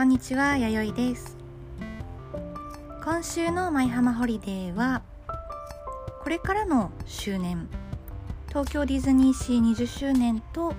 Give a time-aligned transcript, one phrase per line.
[0.00, 1.36] こんにちは、やよいです。
[3.04, 5.02] 今週の舞浜ホリデーは
[6.22, 7.68] これからの周年。
[8.48, 10.72] 東京ディズニーシー20周年と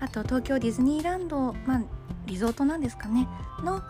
[0.00, 1.82] あと東京ディズニーランド、まあ、
[2.26, 3.26] リゾートなんですかね。
[3.64, 3.80] の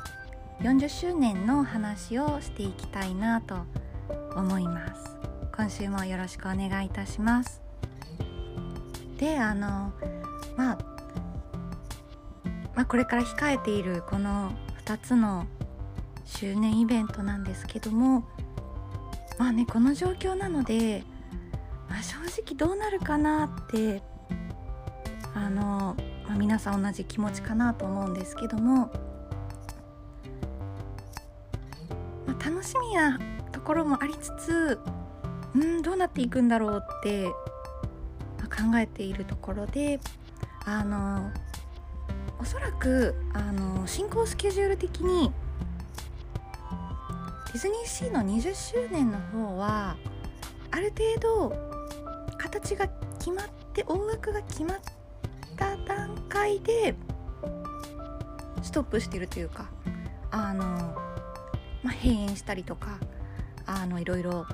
[0.60, 3.56] 40周年の話をしていきたいなと
[4.36, 5.16] 思います。
[5.56, 7.60] 今週もよろしくお願いいたします。
[9.18, 9.92] であの
[10.56, 10.97] まあ
[12.78, 14.52] まあ、これから控えているこの
[14.84, 15.48] 2つの
[16.24, 18.22] 周年イベントなんですけども
[19.36, 21.02] まあねこの状況なので、
[21.88, 24.00] まあ、正直どうなるかなって
[25.34, 25.96] あの、
[26.28, 28.92] まあ、皆さん同じ気持ちかなと思うんですけども、
[32.28, 33.18] まあ、楽しみな
[33.50, 34.78] ところもありつつ
[35.52, 37.24] うんどうなっていくんだろうって、
[38.38, 39.98] まあ、考えているところで
[40.64, 41.32] あの
[42.40, 45.32] おそらくあの進行スケジュール的に
[47.46, 49.96] ディズニーシーの20周年の方は
[50.70, 51.56] ある程度
[52.36, 54.78] 形が決まって大枠が決まっ
[55.56, 56.94] た段階で
[58.62, 59.70] ストップしてるというか
[60.30, 60.64] あの、
[61.82, 62.98] まあ、閉園したりとか
[63.66, 64.46] あのいろいろ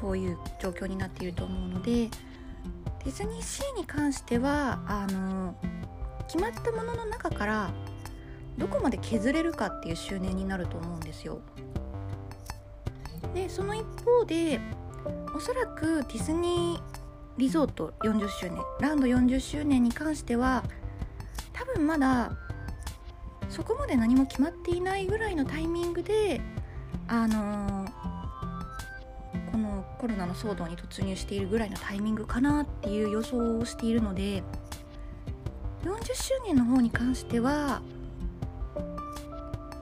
[0.00, 2.08] こういう状況になっていると思うので
[3.04, 5.29] ディズニーシーに関してはあの
[6.30, 7.70] 決まったものの中から
[8.56, 11.40] どこまで削れるかっていう周年になると思うんですよ。
[13.34, 14.60] でその一方で
[15.34, 16.82] おそらくディズニー
[17.36, 20.62] リゾート40周年ランド40周年に関しては
[21.52, 22.30] 多分まだ
[23.48, 26.40] そこまで何も決まっていないぐらいのタイミングで
[27.08, 34.44] あのー、このコロナの騒動に突入しているぐらいのタイミングかなっていう予想をしているので
[35.84, 37.82] 40周年の方に関しては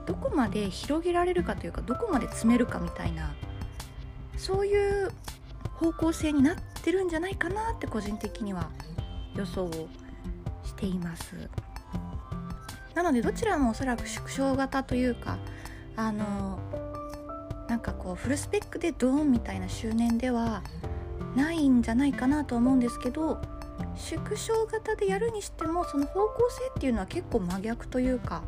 [0.05, 3.31] どこまで広げられるかというかどこまで詰めるかみたいな
[4.37, 5.11] そういう
[5.75, 8.69] 方向性になってるんじゃないかなって個人的には
[9.35, 9.87] 予想を
[10.63, 11.49] しています。
[12.95, 15.37] なのでどちらもおそらく縮小型というか
[15.95, 16.59] あの
[17.69, 20.63] なんかこうフルスペックでドーンみたいな周年では
[21.35, 23.39] ないんじゃないかなと思うんですけど
[23.95, 28.43] 縮小型でやるにしてもその方向性っていうのは結構真逆というか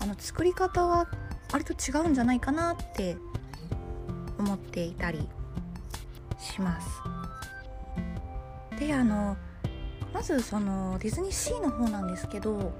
[0.00, 1.08] あの作り方は
[1.52, 3.16] 割と違うんじゃないかなって
[4.38, 5.28] 思っていたり
[6.38, 6.88] します。
[8.78, 9.36] であの
[10.12, 12.72] まずそのディズニーシーの方なんですけど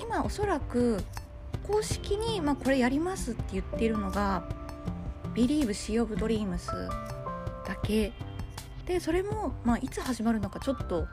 [0.00, 1.02] 今おそらく
[1.66, 4.44] 公式に、まあ、これやりますって言ってるのが
[5.34, 6.88] 「Believe Sea of Dreams」
[7.66, 8.12] だけ
[8.86, 11.06] でそれも、まあ、いつ始まるのかちょっと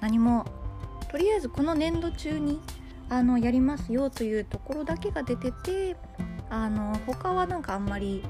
[0.00, 0.44] 何も
[1.10, 2.60] とりあえずこの年度中に
[3.08, 5.96] あのやりますよというところだけが出てて
[6.50, 8.24] あの他はなんかあんまり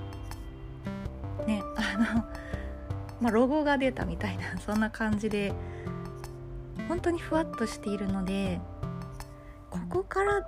[1.46, 2.24] ねあの
[3.20, 5.54] まあロゴが出たみたいなそんな感じで
[6.88, 8.60] 本当にふわっとしているので
[9.70, 10.40] ここから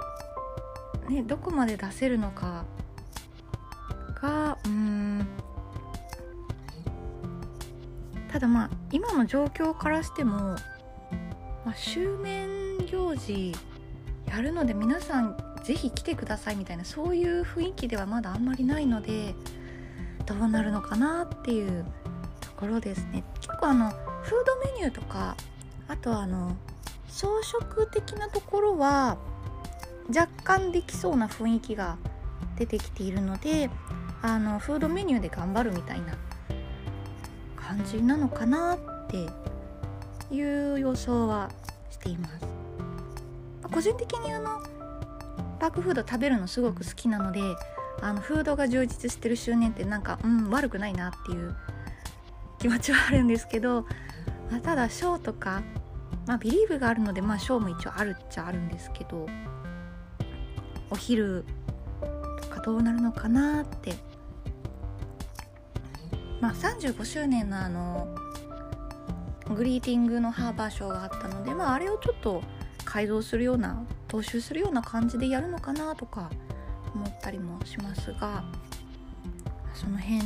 [1.08, 2.64] ねどこまで出せるのか
[4.20, 4.85] がうん
[8.36, 13.54] ただまあ今の状況からしても、まあ、周年行事
[14.26, 19.34] やるので皆さん是非来てくださいみたいなそういう雰囲気ではまだあんまりないので
[20.26, 21.86] どうなるのかなっていう
[22.42, 23.24] ところですね。
[23.40, 25.34] 結構あのフードメニューとか
[25.88, 26.54] あとあの
[27.08, 29.16] 装飾的なところは
[30.14, 31.96] 若干できそうな雰囲気が
[32.58, 33.70] 出てきているので
[34.20, 36.18] あのフードメニューで頑張るみたいな
[37.66, 38.78] 感じなのかなっ
[39.08, 39.26] て
[40.32, 41.50] いう予想は
[41.90, 42.34] しています。
[43.72, 44.60] 個人的にあの
[45.58, 47.40] パークフード食べるのすごく好きなので
[48.00, 51.56] あのフードが充実してる周年ってなんかうん悪くないなっていう
[52.60, 53.82] 気持ちはあるんですけど、
[54.50, 55.62] まあ、ただショーとか
[56.26, 59.26] まあビリーブがあるのでまあショーも一応あるっちゃあるんですけど
[60.90, 61.44] お昼
[62.42, 63.94] とかどうなるのかなって
[66.40, 68.08] まあ、35周年のあの
[69.54, 72.42] グリーティングのハーバーショーがあったので、まあ、あれをちょっと
[72.84, 76.30] 改造するような踏襲するような感じでやるのかなとか
[76.94, 78.44] 思ったりもしますが
[79.74, 80.18] その辺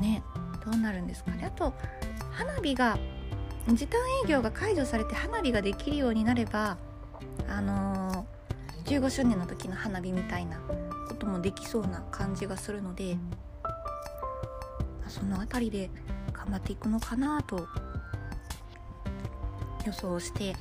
[0.00, 0.22] ね
[0.64, 1.44] どうなるんですかね。
[1.46, 1.72] あと
[2.32, 2.98] 花火が
[3.68, 6.78] 時短営業が解除されて花火ができるようになれば
[7.48, 10.60] あのー、15周年の時の花火みたいな
[11.08, 13.16] こともできそうな感じがするので
[15.20, 15.90] その辺りで
[16.32, 17.68] 頑張っていくのかなと
[19.86, 20.56] 予想して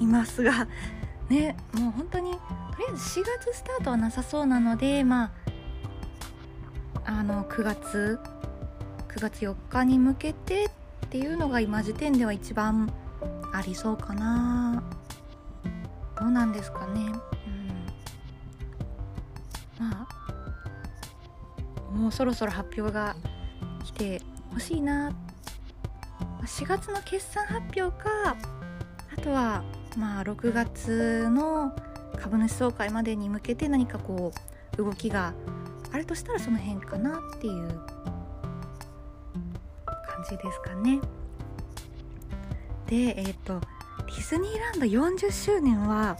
[0.00, 0.66] いますが
[1.30, 2.38] ねもう本当にと
[2.78, 5.30] りあえず4月スタートはなさそうなのでまあ
[7.04, 8.20] あの9月
[9.08, 10.66] 9月4日に向けて
[11.06, 12.92] っていうのが今時点では一番
[13.52, 14.82] ありそうかな。
[16.18, 17.00] どうなんですかね。
[19.80, 19.86] うん。
[19.86, 20.22] まあ
[21.92, 23.14] もうそろそろ発表が
[23.84, 25.12] 来てほしいな
[26.44, 28.36] 4月の決算発表か
[29.16, 29.62] あとは
[29.96, 31.74] まあ6月の
[32.18, 34.32] 株主総会までに向けて何かこ
[34.74, 35.34] う動きが
[35.92, 37.68] あるとしたらその辺かなっていう
[39.84, 41.00] 感じですかね。
[42.86, 43.60] でえっ、ー、と
[44.06, 46.16] ディズニーランド40周年は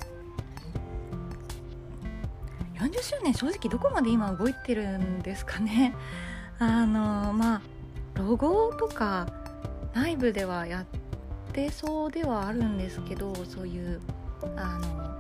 [2.75, 5.95] 40周年正直どこまで今動いてるんですかね
[6.65, 7.63] あのまあ
[8.15, 9.27] ロゴとか
[9.95, 10.85] 内部ではやっ
[11.53, 14.01] てそうではあるんですけどそういう
[14.57, 15.19] あの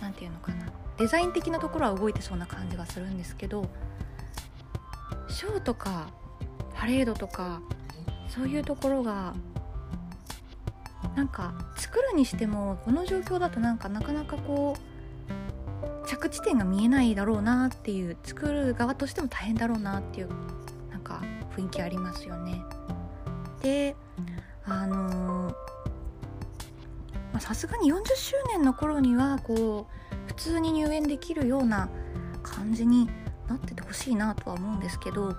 [0.00, 0.72] 何て言うのかな。
[0.96, 3.68] デザイン的なところは動いてそうな感じがするんですけど
[5.28, 6.08] ショーとか
[6.74, 7.60] パレードとか
[8.28, 9.34] そういうところが
[11.16, 14.93] なんか作るにしてもこの状況だとなんかなかなかこう
[16.06, 20.28] 着地点が見えないだろうなっていう作る側としても大変だろうなっていう
[20.90, 21.22] なんか
[21.56, 22.62] 雰囲気ありますよね。
[23.62, 23.96] で
[24.66, 25.54] あの
[27.40, 31.88] さすがに40周年の頃にはこう普通に入園できるような
[32.42, 33.08] 感じに
[33.48, 35.34] なっててほしいなとは思うんですけど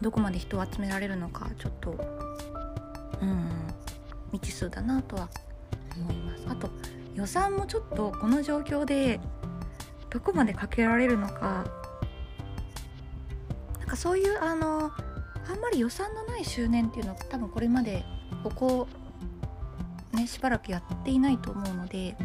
[0.00, 1.92] どこまで人を集められるのかちょっと
[3.22, 3.50] うん
[4.32, 5.28] 未知数だなとは
[5.96, 6.70] 思いますあと
[7.20, 9.20] 予算もちょっとこの状況で
[10.08, 11.66] どこまでかけられるのか。
[13.78, 14.90] なんかそういうあの
[15.48, 18.04] あんまり予算のない周年っていうのは多分これまで
[18.42, 18.88] ここ
[20.12, 22.16] ねしばらくやっていないと思うので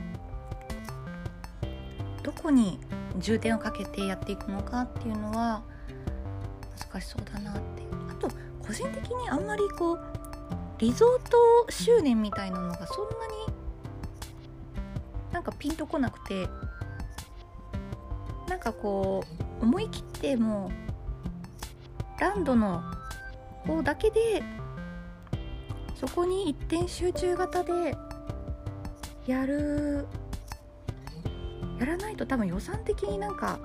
[2.23, 2.79] どこに
[3.17, 5.63] 重点をかけてやっていくのかっていうのは
[6.91, 7.61] 難しそうだなって
[8.09, 8.29] あと
[8.65, 9.99] 個人的にあんまりこう
[10.77, 11.37] リゾート
[11.69, 13.54] 周年みたいなのがそんなに
[15.45, 16.47] かピンとこなくて
[18.49, 19.23] なんかこ
[19.61, 20.71] う思い切っても
[22.17, 22.81] うランドの
[23.65, 24.43] 方だけで
[25.95, 27.95] そこに一点集中型で
[29.25, 30.07] やる
[31.79, 33.59] やらないと多分予算的になんか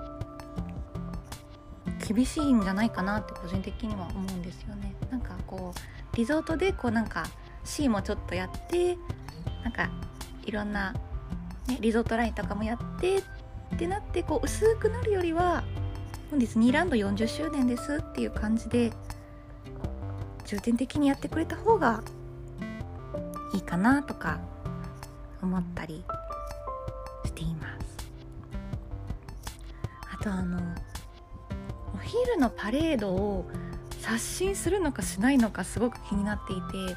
[2.07, 4.93] 厳しいんじゃないかなって個人的には思うんですよね。
[5.09, 7.25] なんかこうリゾートでこうなんか
[7.63, 8.97] C もちょっとやって
[9.63, 9.89] なんか
[10.43, 10.93] いろんな、
[11.67, 13.21] ね、リゾートラインとかもやってっ
[13.77, 15.63] てなってこう薄くなるよりは
[16.29, 18.91] ほんとディズニーランド40周年ですっていう感じで
[20.45, 22.03] 重点的にやってくれた方が
[23.53, 24.39] いいかなとか
[25.41, 26.03] 思ったり
[27.25, 28.09] しています。
[30.13, 30.59] あとあの
[31.95, 33.49] お昼のパレードを
[33.99, 36.95] 刷新するのかしないのかすごく気になっていて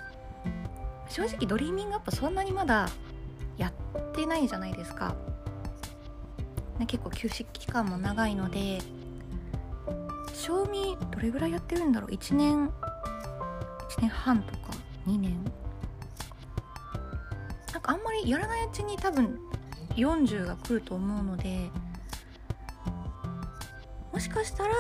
[1.08, 2.88] 正直ドリーミングアップそんなにまだ
[4.14, 5.16] ってないじゃないですか、
[6.78, 8.78] ね、結構休止期間も長いので
[10.32, 12.70] 正味どれぐらいやってるんだろう？1年1
[14.00, 14.58] 年半とか
[15.06, 15.42] 2年？
[17.72, 19.38] なんかあんまりやらないうちに多分
[19.96, 21.70] 40が来ると思うので
[24.12, 24.74] もしかしたら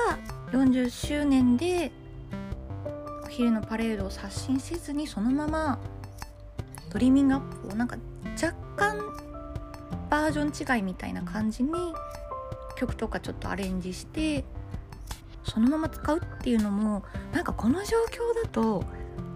[0.52, 1.90] 40周年で
[3.24, 5.80] お昼のパレードを刷新せずにそのまま
[6.92, 7.96] ドリーミングアップをなんか
[10.24, 11.70] バージョン違いみたいな感じに
[12.76, 14.42] 曲とかちょっとアレンジして
[15.42, 17.04] そのまま使うっていうのも
[17.34, 18.84] なんかこの状況だと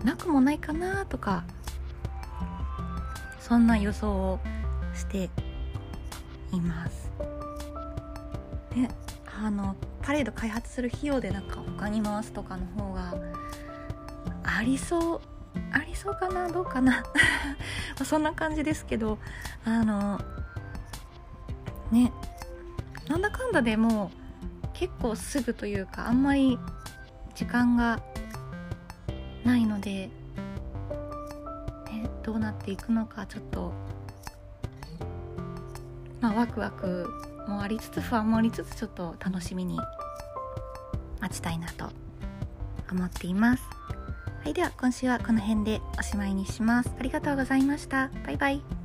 [0.03, 1.45] なくもないかなとか
[3.39, 4.41] そんな予想を
[4.95, 5.29] して
[6.53, 7.11] います。
[8.75, 8.89] で
[9.27, 13.15] あのパレード開発する費用でなんか他に回すとかの方が
[14.43, 15.21] ありそう
[15.71, 17.05] ありそうかなどうかな。
[18.07, 19.19] そんな感じですけど
[19.67, 20.19] あの
[21.91, 22.13] ね
[23.09, 24.11] なんだかんだでも
[24.75, 26.59] 結構すぐというかあんまり
[27.35, 28.01] 時間が
[29.45, 30.11] ないので、ね、
[32.23, 33.73] どうなっていくのかちょっと、
[36.21, 37.09] まあ、ワクワク
[37.49, 39.79] もありつつ不安もありつつちょっと楽しみに
[41.21, 41.91] 待ちたいなと
[42.91, 43.63] 思っています。
[44.45, 46.91] はい、では今週はこの辺でおしまいにします。
[46.99, 48.11] ありがとうございました。
[48.25, 48.78] バイバイ。